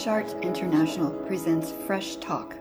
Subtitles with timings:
[0.00, 2.56] Fresh Arts International presents Fresh Talk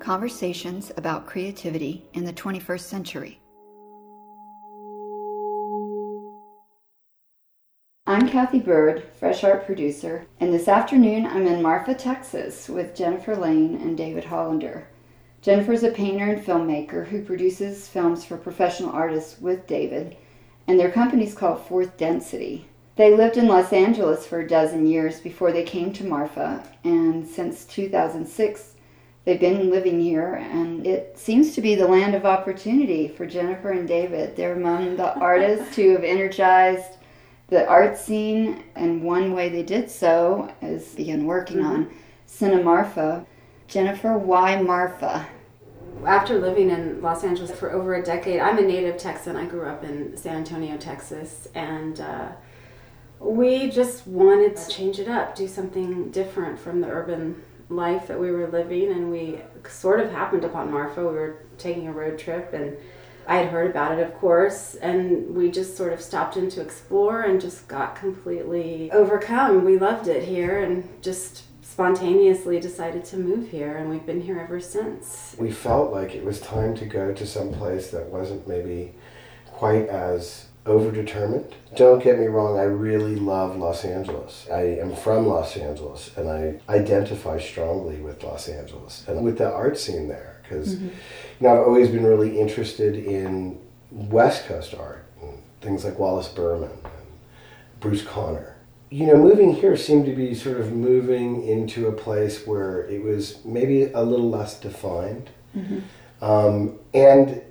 [0.00, 3.40] conversations about creativity in the 21st century.
[8.04, 13.36] I'm Kathy Bird, Fresh Art producer, and this afternoon I'm in Marfa, Texas with Jennifer
[13.36, 14.88] Lane and David Hollander.
[15.40, 20.16] Jennifer is a painter and filmmaker who produces films for professional artists with David,
[20.66, 22.66] and their company is called Fourth Density.
[22.96, 27.26] They lived in Los Angeles for a dozen years before they came to Marfa, and
[27.26, 28.74] since 2006,
[29.24, 33.70] they've been living here, and it seems to be the land of opportunity for Jennifer
[33.70, 34.36] and David.
[34.36, 36.98] They're among the artists who have energized
[37.48, 41.66] the art scene, and one way they did so is begin working mm-hmm.
[41.66, 41.90] on
[42.28, 43.24] Cinemarfa.
[43.68, 45.26] Jennifer, why Marfa?
[46.06, 49.36] After living in Los Angeles for over a decade, I'm a native Texan.
[49.36, 52.32] I grew up in San Antonio, Texas, and uh,
[53.22, 58.18] we just wanted to change it up, do something different from the urban life that
[58.18, 58.90] we were living.
[58.90, 61.00] And we sort of happened upon Marfa.
[61.00, 62.76] We were taking a road trip, and
[63.26, 64.74] I had heard about it, of course.
[64.76, 69.64] And we just sort of stopped in to explore and just got completely overcome.
[69.64, 74.38] We loved it here and just spontaneously decided to move here and we've been here
[74.38, 75.34] ever since.
[75.38, 78.94] We felt like it was time to go to some place that wasn't maybe
[79.46, 81.52] quite as overdetermined.
[81.76, 84.46] Don't get me wrong, I really love Los Angeles.
[84.52, 89.50] I am from Los Angeles and I identify strongly with Los Angeles and with the
[89.50, 90.86] art scene there because mm-hmm.
[90.86, 90.92] you
[91.40, 93.58] know I've always been really interested in
[93.90, 95.04] West Coast art,
[95.60, 98.56] things like Wallace Berman and Bruce Conner.
[98.90, 103.02] You know, moving here seemed to be sort of moving into a place where it
[103.02, 105.30] was maybe a little less defined.
[105.56, 105.78] Mm-hmm.
[106.22, 107.42] Um, and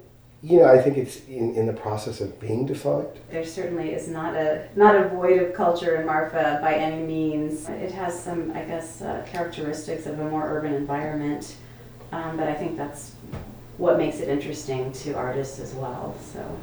[0.44, 3.08] you know, I think it's in, in the process of being defined.
[3.30, 7.70] There certainly is not a not a void of culture in Marfa by any means.
[7.70, 11.56] It has some, I guess, uh, characteristics of a more urban environment,
[12.12, 13.14] um, but I think that's
[13.78, 16.16] what makes it interesting to artists as well.
[16.34, 16.60] So.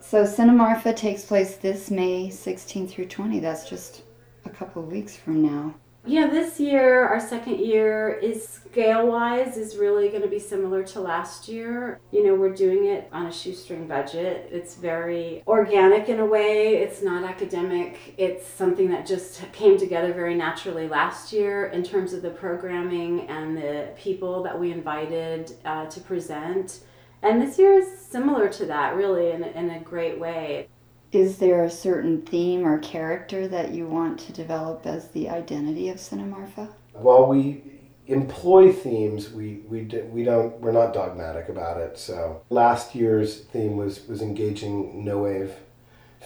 [0.00, 3.40] So Cinemarfa takes place this May 16 through 20.
[3.40, 4.02] That's just
[4.44, 5.74] a couple of weeks from now.
[6.06, 10.82] Yeah, this year, our second year, is scale wise, is really going to be similar
[10.82, 11.98] to last year.
[12.12, 14.50] You know, we're doing it on a shoestring budget.
[14.52, 18.14] It's very organic in a way, it's not academic.
[18.18, 23.26] It's something that just came together very naturally last year in terms of the programming
[23.28, 26.80] and the people that we invited uh, to present.
[27.22, 30.68] And this year is similar to that, really, in, in a great way.
[31.14, 35.88] Is there a certain theme or character that you want to develop as the identity
[35.88, 36.70] of Cinemarfa?
[36.92, 37.62] While we
[38.08, 41.98] employ themes, we we do, we don't we're not dogmatic about it.
[41.98, 45.52] So last year's theme was was engaging no wave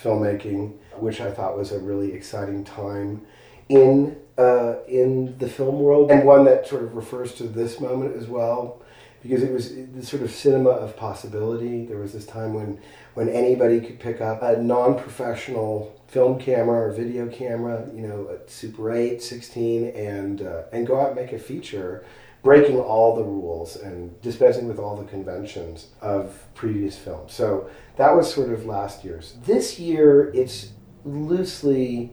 [0.03, 3.26] filmmaking, which I thought was a really exciting time
[3.69, 8.16] in uh, in the film world, and one that sort of refers to this moment
[8.16, 8.81] as well
[9.22, 11.84] because it was the sort of cinema of possibility.
[11.84, 12.80] There was this time when,
[13.14, 18.48] when anybody could pick up a non-professional film camera or video camera, you know, a
[18.48, 22.04] Super 8, 16, and, uh, and go out and make a feature,
[22.42, 27.32] breaking all the rules and dispensing with all the conventions of previous films.
[27.32, 29.34] So that was sort of last year's.
[29.44, 30.70] This year, it's
[31.04, 32.12] loosely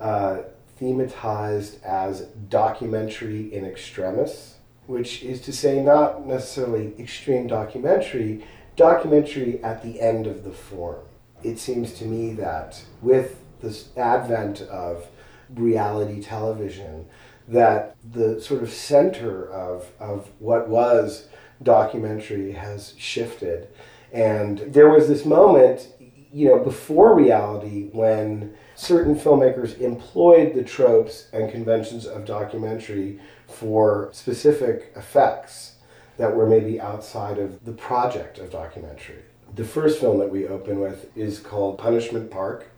[0.00, 0.42] uh,
[0.80, 4.54] thematized as documentary in extremis
[4.86, 8.44] which is to say, not necessarily extreme documentary,
[8.76, 11.04] documentary at the end of the form.
[11.42, 15.06] It seems to me that with this advent of
[15.54, 17.06] reality television,
[17.48, 21.28] that the sort of center of, of what was
[21.62, 23.68] documentary has shifted.
[24.12, 25.88] And there was this moment,
[26.32, 34.10] you know, before reality when certain filmmakers employed the tropes and conventions of documentary for
[34.12, 35.74] specific effects
[36.16, 39.22] that were maybe outside of the project of documentary.
[39.54, 42.68] The first film that we open with is called Punishment Park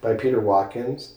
[0.00, 1.14] by Peter Watkins.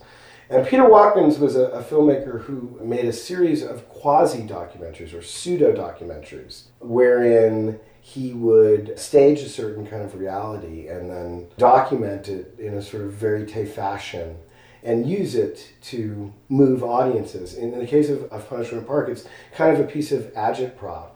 [0.50, 5.22] And Peter Watkins was a, a filmmaker who made a series of quasi documentaries or
[5.22, 12.56] pseudo documentaries wherein he would stage a certain kind of reality and then document it
[12.58, 14.36] in a sort of verite fashion
[14.82, 17.54] and use it to move audiences.
[17.54, 21.12] In, the case of, of Punishment Park, it's kind of a piece of agitprop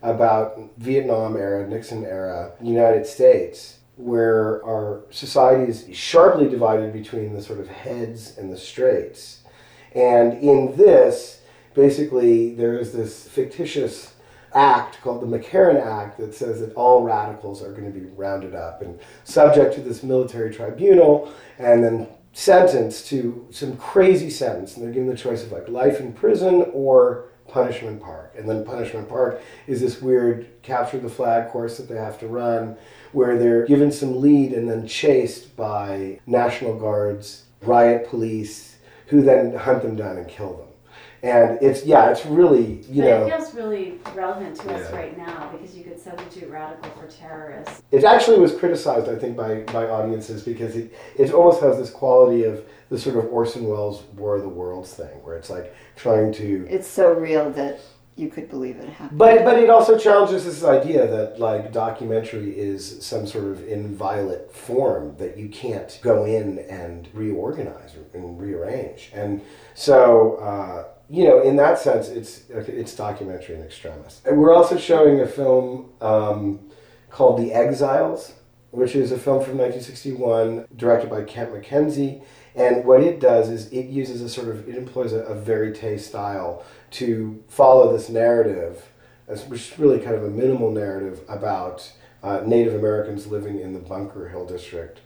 [0.00, 7.42] about Vietnam era, Nixon era United States, where our society is sharply divided between the
[7.42, 9.42] sort of heads and the straights.
[9.94, 11.42] And in this,
[11.74, 14.14] basically, there is this fictitious
[14.54, 18.54] act called the McCarran Act that says that all radicals are going to be rounded
[18.54, 24.84] up and subject to this military tribunal and then sentenced to some crazy sentence, and
[24.84, 28.34] they're given the choice of like life in prison or Punishment Park.
[28.38, 32.28] And then Punishment Park is this weird capture the flag course that they have to
[32.28, 32.76] run
[33.12, 38.76] where they're given some lead and then chased by National Guards, riot police,
[39.06, 40.69] who then hunt them down and kill them.
[41.22, 45.16] And it's yeah, it's really you but know it feels really relevant to us right
[45.18, 47.82] now because you could substitute radical for terrorist.
[47.90, 51.90] it actually was criticized I think by, by audiences because it, it almost has this
[51.90, 55.74] quality of the sort of Orson Welles War of the Worlds thing where it's like
[55.96, 57.80] trying to It's so real that
[58.16, 59.18] you could believe it happened.
[59.18, 64.52] But but it also challenges this idea that like documentary is some sort of inviolate
[64.52, 69.10] form that you can't go in and reorganize and rearrange.
[69.14, 69.40] And
[69.74, 74.22] so uh, you know, in that sense, it's it's documentary in extremis.
[74.24, 76.60] And we're also showing a film um,
[77.10, 78.34] called The Exiles,
[78.70, 82.22] which is a film from 1961 directed by Kent Mackenzie.
[82.54, 86.00] And what it does is it uses a sort of it employs a, a verite
[86.00, 88.88] style to follow this narrative,
[89.26, 91.92] which is really kind of a minimal narrative about
[92.22, 95.00] uh, Native Americans living in the Bunker Hill district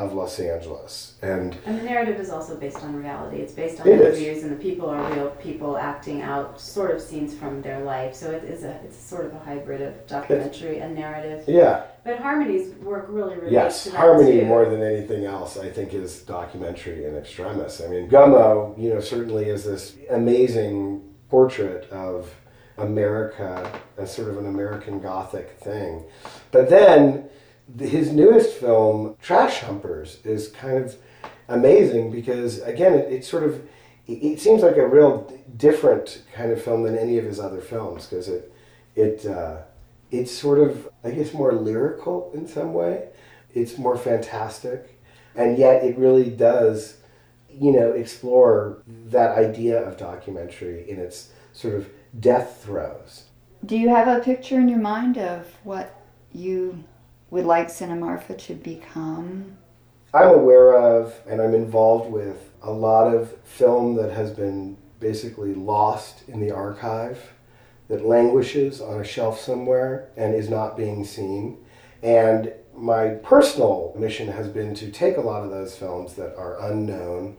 [0.00, 1.14] of Los Angeles.
[1.22, 3.38] And And the narrative is also based on reality.
[3.38, 4.18] It's based on It is.
[4.18, 8.14] interviews, and the people are real people acting out sort of scenes from their life.
[8.14, 11.44] So it is a it's sort of a hybrid of documentary and narrative.
[11.46, 13.52] yeah, But Harmony's work really relates
[13.86, 14.46] yes, Harmony too.
[14.46, 17.82] more than anything else, I think, is documentary in extremis.
[17.84, 22.34] I mean, Gummo, you know, certainly is this amazing portrait of
[22.78, 26.04] America as sort of an American Gothic thing.
[26.50, 27.24] But then th-
[27.78, 30.96] his newest film, Trash Humpers, is kind of
[31.48, 33.62] amazing because, again, it, it sort of
[34.06, 38.06] it, seems like a real different kind of film than any of his other films
[38.06, 38.52] because it
[38.96, 39.58] it uh,
[40.10, 43.08] it's sort of I guess more lyrical in some way.
[43.52, 45.00] It's more fantastic,
[45.34, 46.98] and yet it really does,
[47.50, 51.88] you know, explore that idea of documentary in its sort of
[52.18, 53.24] death throes.
[53.64, 56.00] Do you have a picture in your mind of what
[56.32, 56.84] you
[57.30, 59.56] would like Cinemarfa to become?
[60.12, 65.54] I'm aware of and I'm involved with a lot of film that has been basically
[65.54, 67.32] lost in the archive,
[67.88, 71.58] that languishes on a shelf somewhere and is not being seen.
[72.02, 76.60] And my personal mission has been to take a lot of those films that are
[76.70, 77.36] unknown.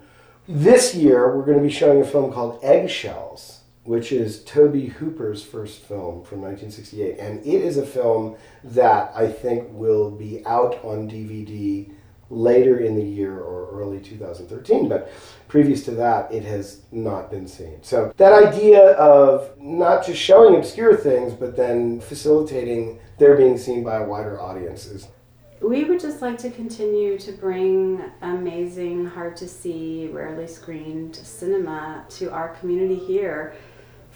[0.48, 5.44] This year, we're going to be showing a film called Eggshells, which is Tobe Hooper's
[5.44, 7.18] first film from 1968.
[7.18, 11.92] And it is a film that I think will be out on DVD
[12.32, 15.12] later in the year or early 2013 but
[15.50, 20.56] previous to that it has not been seen so that idea of not just showing
[20.56, 25.10] obscure things but then facilitating their being seen by a wider audience is
[25.62, 32.04] We would just like to continue to bring amazing, hard to see, rarely screened cinema
[32.18, 33.54] to our community here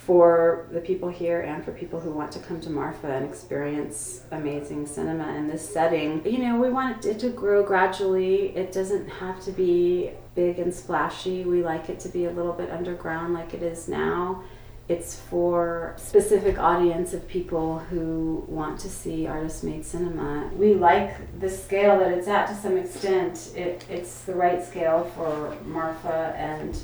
[0.05, 4.21] for the people here and for people who want to come to Marfa and experience
[4.31, 6.23] amazing cinema in this setting.
[6.23, 8.55] You know, we want it to grow gradually.
[8.55, 11.43] It doesn't have to be big and splashy.
[11.43, 14.43] We like it to be a little bit underground like it is now.
[14.87, 20.51] It's for specific audience of people who want to see artist made cinema.
[20.53, 23.53] We like the scale that it's at to some extent.
[23.55, 26.77] It, it's the right scale for Marfa and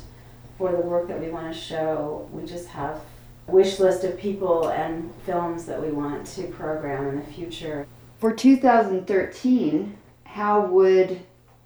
[0.58, 2.28] for the work that we want to show.
[2.32, 3.00] We just have
[3.46, 7.86] wish list of people and films that we want to program in the future.
[8.18, 11.20] For 2013, how would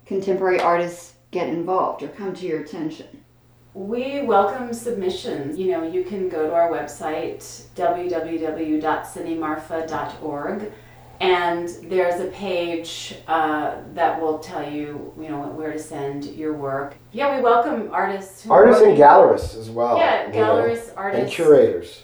[0.07, 3.07] contemporary artists get involved or come to your attention?
[3.75, 5.59] We welcome submissions.
[5.59, 7.41] You know, you can go to our website,
[7.75, 10.73] www.cinemarfa.org,
[11.21, 16.53] and there's a page uh, that will tell you, you know, where to send your
[16.53, 16.97] work.
[17.13, 18.43] Yeah, we welcome artists.
[18.45, 21.23] Who artists and gallerists as well Yeah, you know, gallerists, artists.
[21.25, 22.03] and curators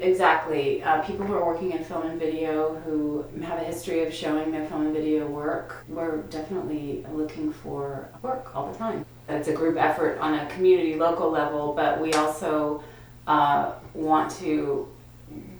[0.00, 0.82] Exactly.
[0.82, 4.50] Uh, people who are working in film and video who have a history of showing
[4.50, 5.84] their film and video work.
[5.88, 9.06] We're definitely looking for work all the time.
[9.28, 12.82] It's a group effort on a community local level, but we also
[13.26, 14.88] uh, want to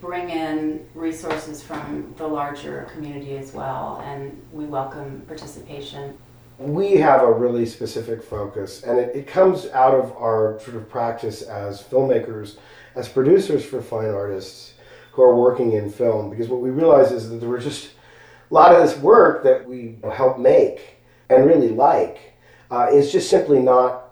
[0.00, 6.16] bring in resources from the larger community as well, and we welcome participation.
[6.58, 10.88] we have a really specific focus, and it, it comes out of our sort of
[10.88, 12.56] practice as filmmakers,
[12.94, 14.74] as producers for fine artists
[15.12, 16.30] who are working in film.
[16.30, 17.90] Because what we realize is that there were just
[18.50, 20.96] a lot of this work that we help make
[21.28, 22.34] and really like
[22.70, 24.05] uh, is just simply not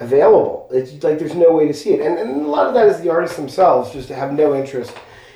[0.00, 0.68] available.
[0.70, 3.00] It's like there's no way to see it, and, and a lot of that is
[3.00, 4.92] the artists themselves just have no interest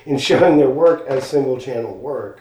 [0.07, 2.40] in showing their work as single channel work.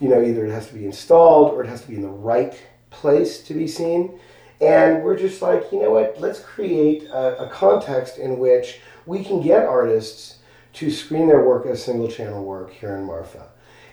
[0.00, 2.08] You know, either it has to be installed or it has to be in the
[2.08, 4.18] right place to be seen.
[4.60, 6.20] And we're just like, you know what?
[6.20, 10.38] Let's create a, a context in which we can get artists
[10.74, 13.48] to screen their work as single channel work here in Marfa.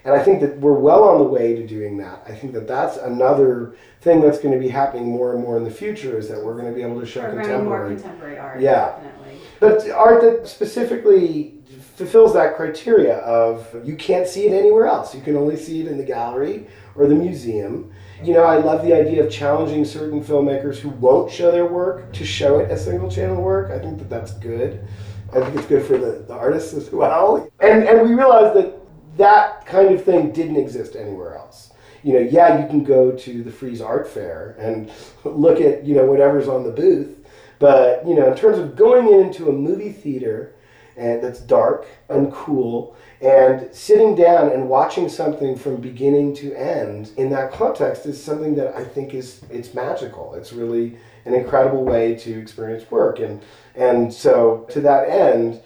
[0.09, 2.23] And I think that we're well on the way to doing that.
[2.27, 5.63] I think that that's another thing that's going to be happening more and more in
[5.63, 7.63] the future is that we're going to be able to show contemporary.
[7.63, 8.59] more contemporary art.
[8.59, 8.99] Yeah.
[9.03, 9.37] Definitely.
[9.59, 11.59] But art that specifically
[11.95, 15.13] fulfills that criteria of you can't see it anywhere else.
[15.13, 17.91] You can only see it in the gallery or the museum.
[18.23, 22.11] You know, I love the idea of challenging certain filmmakers who won't show their work
[22.13, 23.69] to show it as single channel work.
[23.69, 24.87] I think that that's good.
[25.31, 27.47] I think it's good for the, the artists as well.
[27.59, 28.78] And, and we realize that
[29.19, 31.71] that kind of thing didn't exist anywhere else.
[32.03, 34.89] You know, yeah, you can go to the Frieze Art Fair and
[35.23, 37.17] look at, you know, whatever's on the booth.
[37.59, 40.53] But, you know, in terms of going into a movie theater
[40.95, 47.11] and that's dark and cool and sitting down and watching something from beginning to end
[47.17, 50.35] in that context is something that I think is it's magical.
[50.35, 53.41] It's really an incredible way to experience work and
[53.75, 55.61] and so to that end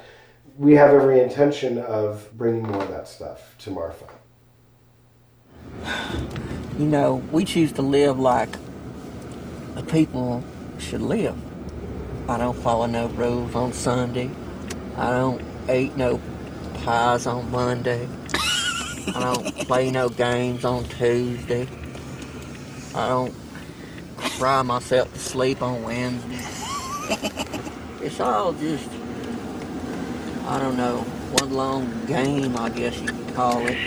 [0.57, 4.05] we have every intention of bringing more of that stuff to Marfa.
[6.77, 8.49] You know, we choose to live like
[9.75, 10.43] the people
[10.79, 11.35] should live.
[12.29, 14.29] I don't follow no rules on Sunday.
[14.97, 16.21] I don't eat no
[16.83, 18.07] pies on Monday.
[19.15, 21.67] I don't play no games on Tuesday.
[22.95, 23.33] I don't
[24.37, 26.47] cry myself to sleep on Wednesday.
[28.01, 28.89] It's all just,
[30.45, 30.97] I don't know,
[31.39, 33.77] one long game, I guess you could call it.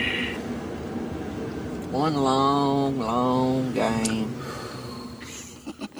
[1.90, 4.34] One long, long game.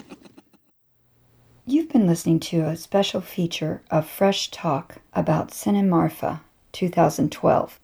[1.67, 6.41] You've been listening to a special feature of Fresh Talk about Cinemarfa
[6.73, 7.79] 2012.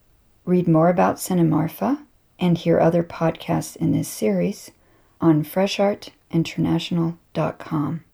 [0.47, 1.99] Read more about Cinemarfa
[2.39, 4.71] and hear other podcasts in this series
[5.21, 8.05] on freshartinternational.com.